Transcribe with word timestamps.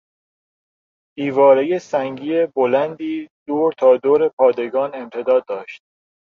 دیوارهی 1.17 1.79
سنگی 1.79 2.45
بلندی 2.55 3.29
دور 3.47 3.71
تا 3.77 3.97
دور 3.97 4.29
پادگان 4.29 4.91
امتداد 4.95 5.45
داشت. 5.49 5.81